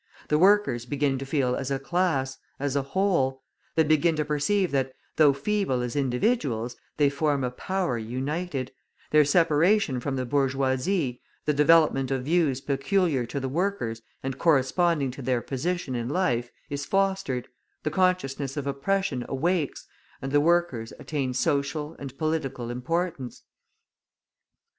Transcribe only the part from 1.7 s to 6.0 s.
class, as a whole; they begin to perceive that, though feeble as